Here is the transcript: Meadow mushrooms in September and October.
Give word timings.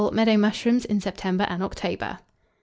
Meadow 0.11 0.35
mushrooms 0.35 0.83
in 0.83 0.99
September 0.99 1.43
and 1.47 1.61
October. 1.61 2.17